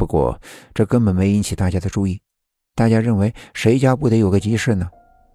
[0.00, 0.40] 不过
[0.72, 2.18] 这根本没引起大家的注意。
[2.74, 4.88] 大家认为谁家不得有个急事呢？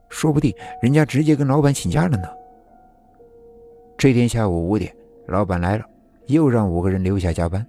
[0.10, 2.28] 说不定人家直接跟老板请假了呢。
[3.96, 4.92] 这天下午五点，
[5.28, 5.86] 老板来了，
[6.26, 7.64] 又让五个人留下加班。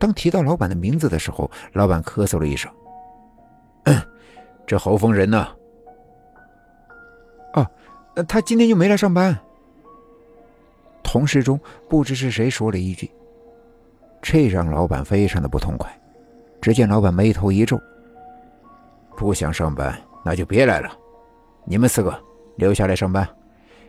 [0.00, 2.68] 当提到老板的名字的时候，老板咳嗽了一声
[4.66, 5.46] ：“这侯峰人呢
[7.54, 7.64] ？”“哦，
[8.26, 9.38] 他今天就没来上班。”
[11.04, 13.08] 同事中不知是谁说了一句，
[14.20, 15.88] 这让老板非常的不痛快。
[16.60, 17.80] 只见老板眉头一皱
[19.16, 20.90] ：“不想上班，那就别来了。
[21.64, 22.14] 你们四个
[22.56, 23.26] 留下来上班。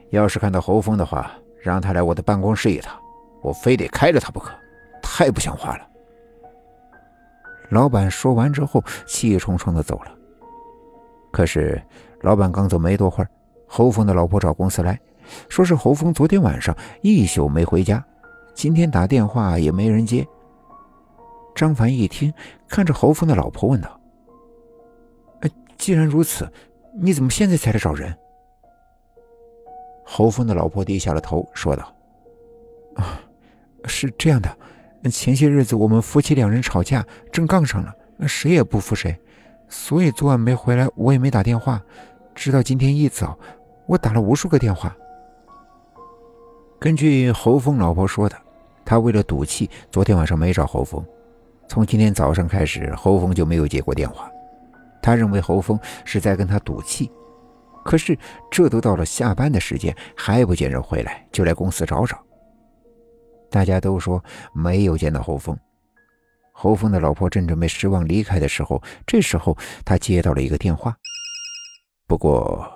[0.10, 2.98] 要是看到侯峰的话，让他来我的办公室一趟，
[3.42, 4.52] 我非得开着他不可。
[5.02, 5.88] 太不像话了。”
[7.72, 10.12] 老板说完之后，气冲冲的走了。
[11.32, 11.82] 可是，
[12.22, 13.30] 老板刚走没多会儿，
[13.68, 15.00] 侯峰的老婆找公司来。
[15.48, 18.04] 说是侯峰昨天晚上一宿没回家，
[18.54, 20.28] 今天打电话也没人接。
[21.62, 22.34] 张凡一听，
[22.68, 24.02] 看着侯峰的老婆问道
[25.78, 26.52] ：“既然如此，
[27.00, 28.18] 你怎么现在才来找人？”
[30.04, 31.94] 侯峰的老婆低下了头，说道
[32.98, 33.22] ：“啊，
[33.86, 34.58] 是这样的，
[35.12, 37.96] 前些日子我们夫妻两人吵架，正杠上了，
[38.28, 39.16] 谁也不服谁，
[39.70, 41.80] 所以昨晚没回来，我也没打电话。
[42.34, 43.38] 直到今天一早，
[43.86, 44.98] 我打了无数个电话。”
[46.82, 48.36] 根据侯峰老婆说的，
[48.84, 51.06] 他为了赌气，昨天晚上没找侯峰。
[51.72, 54.30] 从今天早上开始，侯峰就没有接过电话。
[55.02, 57.10] 他认为侯峰是在跟他赌气。
[57.86, 58.20] 可是
[58.52, 62.22] 这都到了下班的时间，还不见人回来，就来公司找找。
[63.50, 64.22] 大家都说
[64.54, 65.58] 没有见到侯峰。
[66.52, 70.94] 侯峰的老婆正准备失望离开的时候，这时候他接到了一个电话。
[72.06, 72.70] 不过。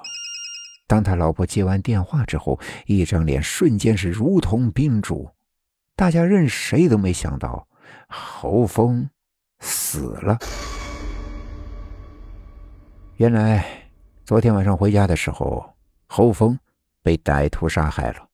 [0.88, 5.28] 当他老婆接完电话之后，一张脸瞬间是如同冰柱。
[5.98, 7.68] 大家任谁都没想到，
[8.08, 9.10] 侯峰
[9.60, 10.38] 死了。
[13.18, 13.66] 原来
[14.26, 15.74] 昨天晚上回家的时候，
[16.08, 16.58] 侯峰
[17.02, 18.28] 被歹徒杀害了，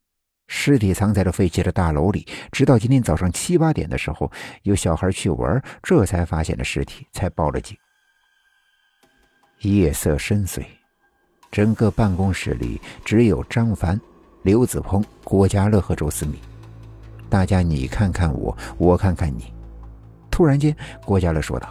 [0.47, 2.27] 尸体藏在了废弃的大楼里。
[2.51, 4.31] 直到今天早上七八点的时候，
[4.63, 7.77] 有小孩去玩，这才发现了尸体，才报了警。
[9.59, 10.65] 夜色深邃。
[11.51, 13.99] 整个办公室里只有张凡、
[14.43, 16.39] 刘子鹏、郭家乐和周思敏。
[17.31, 19.53] 大家你看看我，我看看你。
[20.29, 20.75] 突然间，
[21.05, 21.69] 郭家乐说道：“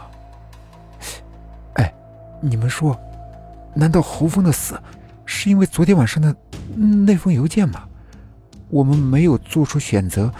[1.77, 1.93] 哎，
[2.41, 2.99] 你们说，
[3.75, 4.79] 难道侯峰的死
[5.23, 6.35] 是因为昨天晚上的
[7.05, 7.83] 那封邮件吗？
[8.69, 10.33] 我们没有做出选择，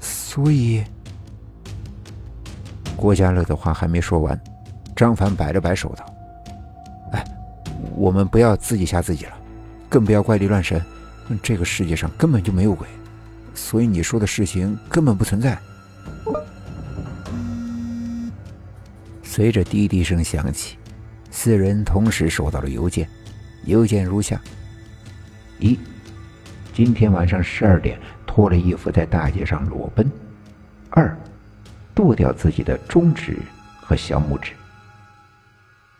[0.00, 0.82] 所以……”
[2.96, 4.38] 郭家乐的话还没说完，
[4.96, 6.04] 张凡摆了摆手道。
[7.12, 7.24] 哎
[7.94, 9.32] 我们不要自己吓自己了，
[9.88, 10.82] 更不要怪力乱神。
[11.42, 12.88] 这个世界上根本就没有鬼，
[13.54, 15.58] 所以你说的事情根本不存在。
[19.22, 20.76] 随着滴滴声响起，
[21.30, 23.08] 四人同时收到了邮件，
[23.64, 24.40] 邮件如下：
[25.58, 25.78] 一，
[26.72, 30.06] 今天晚上十二点脱了衣服在大街上裸奔；
[30.90, 31.16] 二，
[31.94, 33.38] 剁掉自己的中指
[33.80, 34.52] 和小拇指。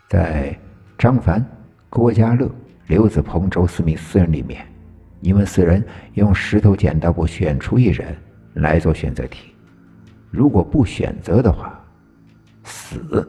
[0.09, 0.57] 在
[0.97, 1.43] 张凡。
[1.87, 2.53] 郭家乐、
[2.87, 4.67] 刘子鹏、周思明四人里面，
[5.25, 8.15] 你们四人用石头剪刀布选出一人
[8.53, 9.55] 来做选择题。
[10.29, 11.83] 如果不选择的话，
[12.63, 13.27] 死。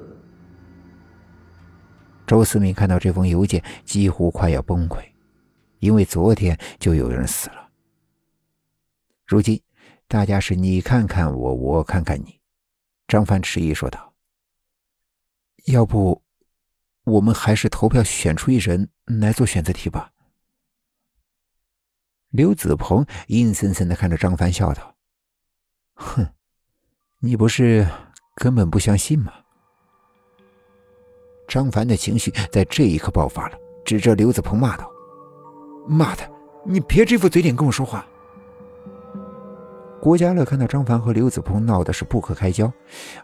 [2.27, 5.03] 周思明看到这封邮件，几乎快要崩溃，
[5.79, 7.67] 因为昨天就有人死了。
[9.25, 9.59] 如今
[10.07, 12.39] 大家是你看看我，我看看你。
[13.09, 14.13] 张帆迟疑说道
[15.73, 16.21] ：“要不？”
[17.05, 20.13] 我们还是投票选出一人来做选择题吧。
[22.37, 24.95] 刘子鹏阴森森的看着张凡，笑道
[25.97, 26.27] ：“哼，
[27.19, 27.89] 你不是
[28.35, 29.33] 根本不相信吗？”
[31.49, 34.87] 张凡的情绪在这一刻爆发了，指着刘子鹏骂道
[35.89, 36.31] ：“妈的，
[36.67, 38.05] 你别这副嘴脸跟我说话！”
[39.99, 42.71] 郭家乐看到张凡和刘子鹏闹的是不可开交，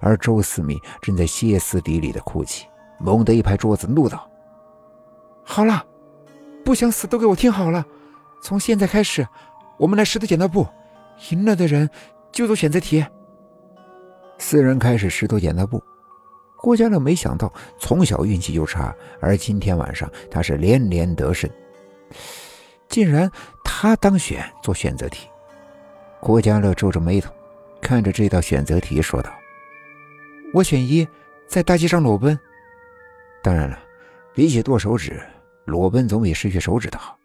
[0.00, 2.66] 而周思敏正在歇斯底里的哭泣。
[2.98, 4.26] 猛地一拍桌子，怒道
[5.44, 5.84] ：“好了，
[6.64, 7.87] 不想死都给我听好了！
[8.42, 9.26] 从现在开始，
[9.78, 10.66] 我们来石头剪刀布，
[11.30, 11.88] 赢了的人
[12.32, 13.04] 就做选择题。”
[14.36, 15.82] 四人开始石头剪刀布。
[16.58, 21.50] 郭家乐没想到，从小运气就差，而今天晚上他是连连得胜，
[22.88, 23.30] 竟然
[23.64, 25.28] 他当选做选择题。
[26.20, 27.32] 郭家乐皱着眉头，
[27.80, 29.32] 看着这道选择题说道
[30.54, 31.06] ：“我选一，
[31.48, 32.38] 在大街上裸奔。”
[33.42, 33.76] 当然了，
[34.32, 35.20] 比起剁手指，
[35.64, 37.18] 裸奔总比失去手指的好。